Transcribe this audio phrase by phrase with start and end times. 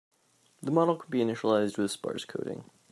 [0.63, 2.67] The model can be initialized with sparse coding.